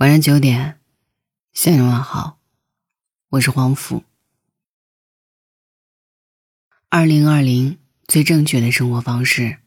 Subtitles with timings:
[0.00, 0.80] 晚上九点，
[1.52, 2.38] 向你问好，
[3.32, 4.02] 我是黄甫。
[6.88, 7.76] 二零二零
[8.08, 9.58] 最正确的生活方式。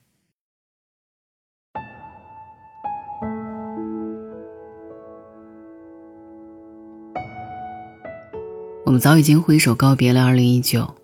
[8.87, 10.95] 我们早已经挥手告别了二零一九，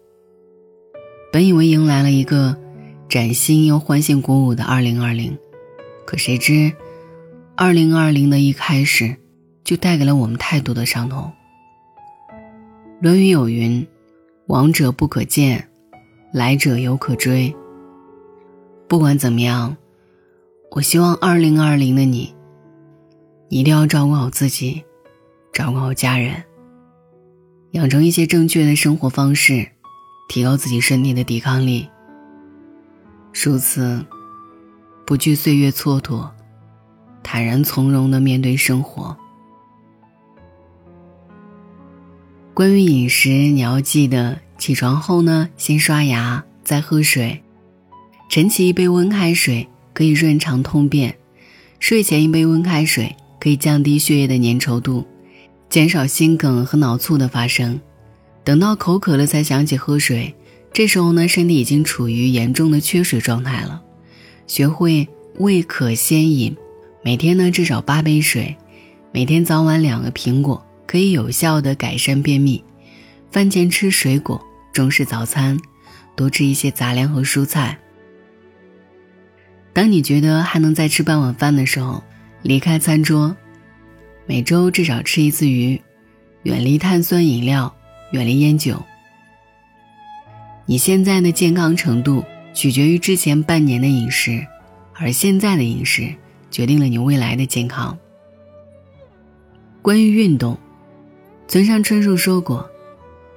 [1.32, 2.60] 本以为迎来了一个
[3.08, 5.38] 崭新又欢欣鼓舞的二零二零，
[6.04, 6.76] 可谁知。
[7.62, 9.18] 二零二零的一开始，
[9.66, 11.30] 就带给了我们太多的伤痛。
[13.02, 13.86] 《论语》有云
[14.48, 15.68] ：“往者不可见，
[16.32, 17.54] 来者犹可追。”
[18.88, 19.76] 不管怎么样，
[20.72, 22.34] 我希望二零二零的你，
[23.50, 24.82] 你一定要照顾好自己，
[25.52, 26.42] 照顾好家人，
[27.72, 29.68] 养成一些正确的生活方式，
[30.30, 31.90] 提高自己身体的抵抗力。
[33.34, 34.06] 如此，
[35.06, 36.30] 不惧岁月蹉跎。
[37.24, 39.16] 坦然从容的面对生活。
[42.54, 47.40] 关于饮食，你要记得：起床后呢，先刷牙，再喝水；
[48.30, 51.12] 晨起一杯温开水可以润肠通便；
[51.80, 55.06] 睡前一杯温开水可以降低血液的粘稠度，
[55.70, 57.80] 减少心梗和脑卒的发生。
[58.44, 60.36] 等到口渴了才想起喝水，
[60.74, 63.82] 这时候呢，身体已经处于严重的缺水状态了。
[64.48, 65.08] 学会
[65.38, 66.58] 未渴先饮。
[67.02, 68.56] 每天呢至少八杯水，
[69.14, 72.62] 每天早晚两个苹果，可以有效的改善便秘。
[73.32, 74.42] 饭前吃水果，
[74.74, 75.58] 重视早餐，
[76.16, 77.80] 多吃一些杂粮和蔬菜。
[79.72, 82.04] 当你觉得还能再吃半碗饭的时候，
[82.42, 83.36] 离开餐桌。
[84.26, 85.82] 每周至少吃一次鱼，
[86.44, 87.74] 远离碳酸饮料，
[88.12, 88.84] 远离烟酒。
[90.66, 94.46] 你现在的健康程度取决于之前半年的饮食，
[94.96, 96.14] 而现在的饮食。
[96.52, 97.98] 决定了你未来的健康。
[99.82, 100.58] 关于运动，
[101.48, 102.70] 村上春树说过：“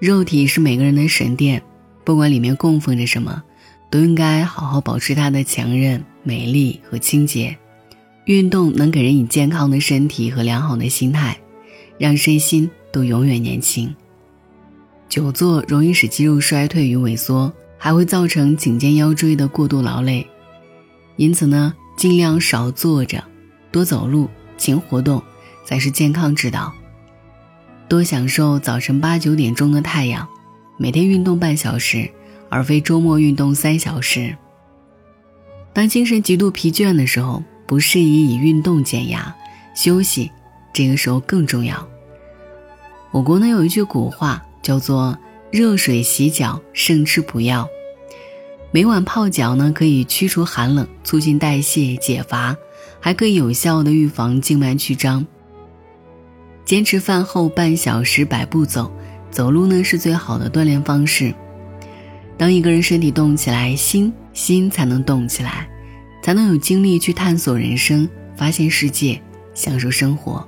[0.00, 1.62] 肉体是每个人的神殿，
[2.04, 3.42] 不管里面供奉着什么，
[3.90, 7.56] 都应该好好保持它的强韧、美丽和清洁。
[8.24, 11.38] 运动能给人以健康的身体和良好的心态，
[11.98, 13.94] 让身心都永远年轻。
[15.08, 20.26] 久坐容易使肌肉衰退与萎缩，还会造成颈肩腰椎的过度劳累。
[21.16, 23.22] 因此呢。”尽量少坐着，
[23.70, 25.22] 多走路，勤活动，
[25.64, 26.72] 才是健康之道。
[27.88, 30.26] 多享受早晨八九点钟的太阳，
[30.78, 32.10] 每天运动半小时，
[32.48, 34.34] 而非周末运动三小时。
[35.72, 39.34] 当精神极度疲倦的时候，不适宜以运动减压，
[39.74, 40.30] 休息，
[40.72, 41.86] 这个时候更重要。
[43.10, 45.18] 我国呢有一句古话叫做
[45.52, 47.68] “热水洗脚胜吃补药”。
[48.74, 52.56] 每晚泡脚呢，可以驱除寒冷，促进代谢解乏，
[52.98, 55.26] 还可以有效的预防静脉曲张。
[56.64, 58.90] 坚持饭后半小时百步走，
[59.30, 61.34] 走路呢是最好的锻炼方式。
[62.38, 65.68] 当一个人身体动起来，心心才能动起来，
[66.22, 69.20] 才能有精力去探索人生，发现世界，
[69.52, 70.42] 享受生活。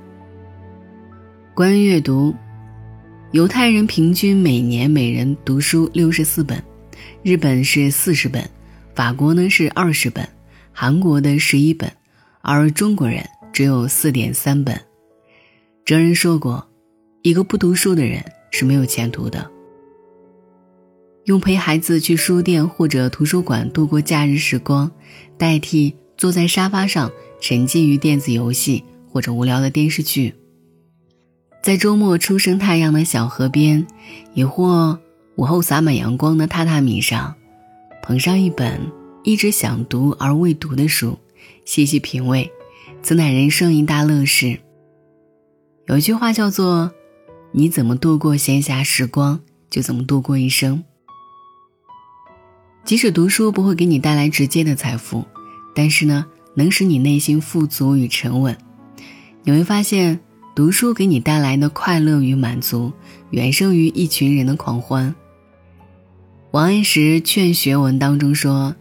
[1.53, 2.33] 关于阅读，
[3.33, 6.59] 犹太人平均每年每人读书六十四本。
[7.23, 8.49] 日本是四十本，
[8.93, 10.27] 法国呢是二十本，
[10.71, 11.91] 韩国的十一本，
[12.41, 14.79] 而中国人只有四点三本。
[15.83, 16.67] 哲人说过，
[17.21, 19.49] 一个不读书的人是没有前途的。
[21.25, 24.91] 用陪孩子去书店或者图书馆度过假日时光，
[25.37, 27.11] 代替坐在沙发上
[27.41, 30.35] 沉浸于电子游戏或者无聊的电视剧。
[31.63, 33.87] 在周末初升太阳的小河边，
[34.35, 34.99] 亦或。
[35.35, 37.35] 午后洒满阳光的榻榻米上，
[38.01, 38.79] 捧上一本
[39.23, 41.19] 一直想读而未读的书，
[41.65, 42.49] 细细品味，
[43.01, 44.59] 此乃人生一大乐事。
[45.87, 46.91] 有一句话叫做
[47.51, 50.81] ：“你怎么度过闲暇时光，就怎么度过一生。”
[52.85, 55.25] 即使读书不会给你带来直接的财富，
[55.75, 58.57] 但是呢，能使你内心富足与沉稳。
[59.43, 60.21] 你会发现，
[60.55, 62.93] 读书给你带来的快乐与满足，
[63.31, 65.13] 远胜于一群人的狂欢。
[66.55, 68.73] 王安石劝学文当中说：“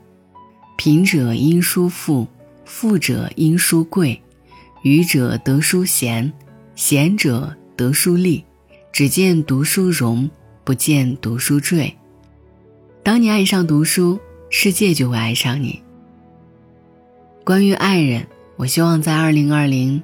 [0.79, 2.29] 贫者因书富，
[2.65, 4.23] 富者因书贵，
[4.85, 6.33] 愚者得书贤，
[6.77, 8.45] 贤者得书利。
[8.93, 10.31] 只见读书荣，
[10.63, 11.93] 不见读书坠。”
[13.03, 15.83] 当你爱上读书，世界就会爱上你。
[17.43, 18.25] 关于爱人，
[18.55, 20.01] 我希望在二零二零，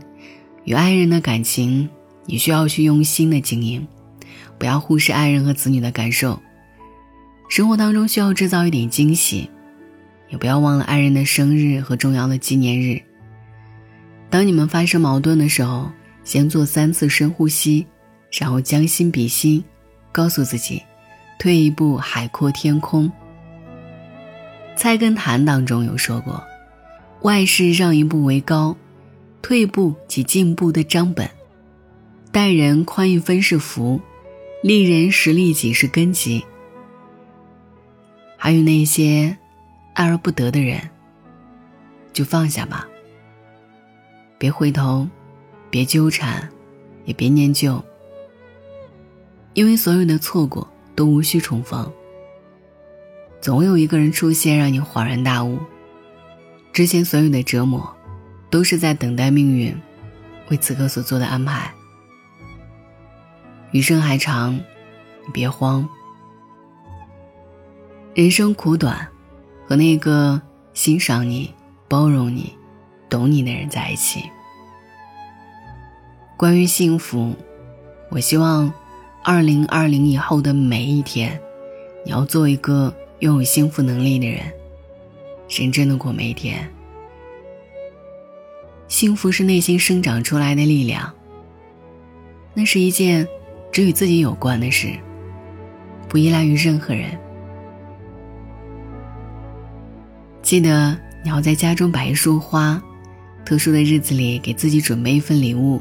[0.64, 1.88] 与爱人的感情，
[2.26, 3.86] 你需要去用心的经营，
[4.58, 6.40] 不要忽视爱人和子女的感受。
[7.50, 9.50] 生活当中需要制造一点惊喜，
[10.28, 13.02] 也不要忘了爱人的生日和重要的纪念日。
[14.30, 15.90] 当你们发生矛盾的时候，
[16.22, 17.84] 先做三次深呼吸，
[18.30, 19.64] 然后将心比心，
[20.12, 20.80] 告诉自己，
[21.40, 23.08] 退一步海阔天空。
[24.76, 26.40] 《菜根谭》当中有说过
[27.22, 28.76] ：“外事让一步为高，
[29.42, 31.28] 退步即进步的章本。
[32.30, 34.00] 待人宽一分是福，
[34.62, 36.40] 利人实利己是根基。”
[38.42, 39.36] 还有那些
[39.92, 40.80] 爱而不得的人，
[42.10, 42.88] 就放下吧。
[44.38, 45.06] 别回头，
[45.68, 46.48] 别纠缠，
[47.04, 47.84] 也别念旧。
[49.52, 50.66] 因为所有的错过
[50.96, 51.92] 都无需重逢。
[53.42, 55.58] 总有一个人出现，让你恍然大悟。
[56.72, 57.94] 之前所有的折磨，
[58.48, 59.76] 都是在等待命运
[60.48, 61.74] 为此刻所做的安排。
[63.72, 65.86] 余生还长，你别慌。
[68.12, 69.06] 人生苦短，
[69.68, 70.40] 和那个
[70.74, 71.54] 欣赏你、
[71.88, 72.52] 包容你。
[73.08, 74.22] 懂你的人在一起。
[76.36, 77.34] 关于幸福，
[78.08, 78.72] 我希望，
[79.24, 81.40] 二零二零以后的每一天，
[82.04, 84.40] 你要做一个拥有幸福能力的人，
[85.48, 86.68] 认真的过每一天。
[88.86, 91.12] 幸福是内心生长出来的力量。
[92.54, 93.26] 那是一件
[93.72, 94.92] 只与自己有关的事，
[96.08, 97.18] 不依赖于任何人。
[100.50, 102.82] 记得你要在家中摆一束花。
[103.44, 105.80] 特殊的日子里，给自己准备一份礼物。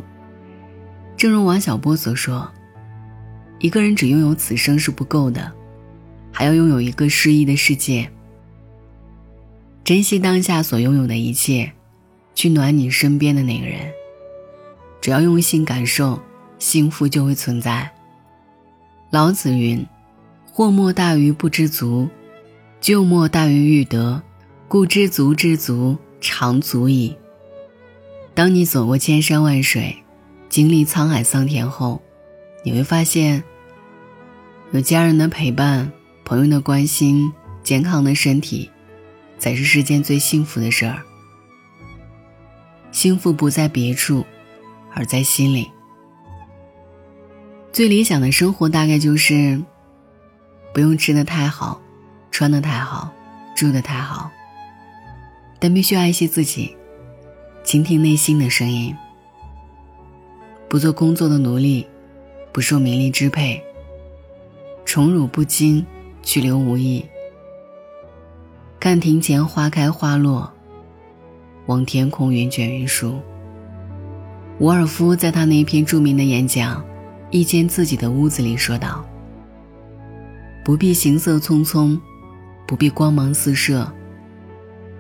[1.18, 2.48] 正如王小波所说
[3.57, 5.51] ：“一个人只拥有此生是不够的，
[6.31, 8.07] 还要拥有一个诗意的世界。
[9.83, 11.71] 珍惜当下所拥有的一切，
[12.36, 13.80] 去暖你身边的那个人。
[15.01, 16.21] 只要用心感受，
[16.60, 17.89] 幸福就会存在。”
[19.10, 19.83] 老子云
[20.45, 22.07] ：“祸莫大于不知足，
[22.80, 24.21] 咎莫大于欲得。
[24.69, 27.18] 故知足知足，常足矣。”
[28.36, 30.04] 当你走过千山万水，
[30.48, 32.00] 经历沧海桑田后，
[32.63, 33.44] 你会发现，
[34.71, 35.92] 有家人的陪伴、
[36.24, 37.33] 朋友的关心、
[37.63, 38.69] 健康的身体，
[39.39, 41.01] 才是世间最幸福的事儿。
[42.92, 44.24] 幸福不在别处，
[44.94, 45.68] 而在心里。
[47.74, 49.60] 最理想的生活大概就是，
[50.75, 51.81] 不用吃的太好，
[52.30, 53.12] 穿的太好，
[53.56, 54.30] 住的太好，
[55.60, 56.76] 但必须爱惜自己。
[57.64, 58.96] 倾听内心的声音，
[60.68, 61.86] 不做工作的奴隶，
[62.52, 63.62] 不受名利支配。
[64.86, 65.86] 宠辱不惊，
[66.24, 67.06] 去留无意。
[68.80, 70.52] 看庭前花开花落，
[71.68, 73.20] 望天空云卷云舒。
[74.60, 76.82] 伍尔夫在他那一篇著名的演讲
[77.30, 79.06] 《一间自己的屋子》里说道
[80.66, 82.00] ：“不必行色匆匆，
[82.66, 83.90] 不必光芒四射，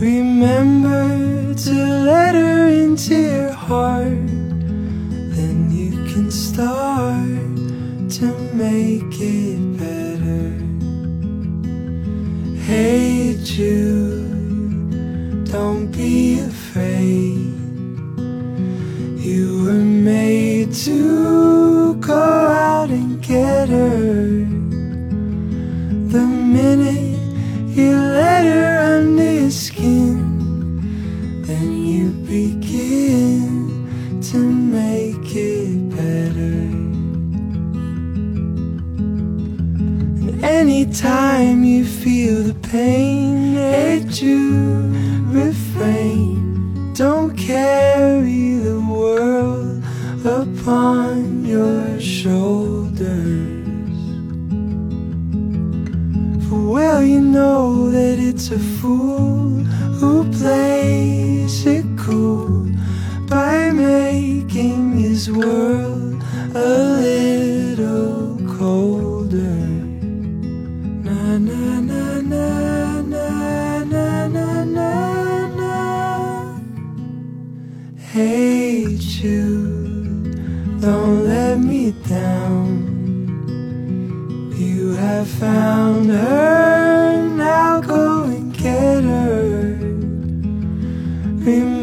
[0.00, 1.72] Remember to
[2.04, 4.26] let her into your heart.
[5.34, 7.24] Then you can start
[8.18, 10.52] to make it better.
[12.64, 13.87] Hey Jude,
[44.22, 44.90] you
[45.26, 46.92] refrain.
[46.94, 49.82] Don't carry the world
[50.24, 52.98] upon your shoulders.
[56.48, 59.50] For well, you know that it's a fool
[60.00, 62.68] who plays it cool
[63.28, 66.22] by making his world
[66.54, 66.68] a
[67.00, 67.27] little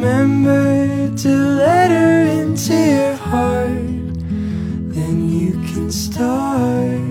[0.06, 4.14] remember to let her into your heart,
[4.94, 7.02] then you can start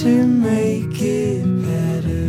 [0.00, 2.28] to make it better.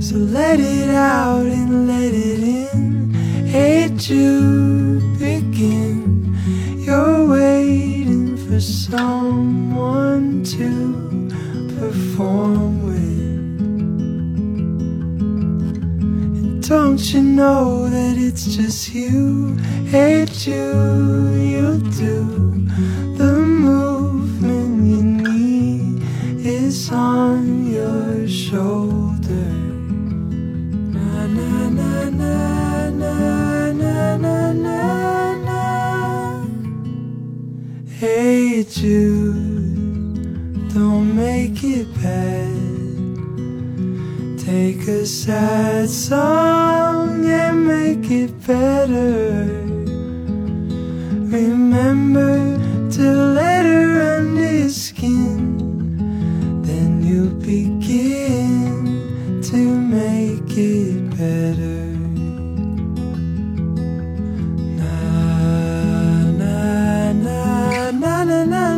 [0.00, 2.40] So let it out and let it
[2.72, 3.12] in.
[3.44, 6.32] Hate you begin.
[6.78, 9.25] You're waiting for someone.
[16.96, 19.54] Don't you know that it's just you?
[19.90, 22.24] Hate you, you do.
[23.18, 26.02] The movement you need
[26.46, 29.52] is on your shoulder.
[30.94, 36.46] Na na na na na na na na na.
[38.00, 39.34] Hey Jude,
[40.72, 42.45] don't make it bad.
[44.76, 49.44] Take a sad song and make it better.
[51.34, 52.58] Remember
[52.90, 53.02] to
[53.38, 55.56] let her under your skin,
[56.62, 61.84] then you begin to make it better.
[64.76, 64.92] Na
[66.40, 68.76] na na na na na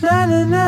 [0.00, 0.61] na na.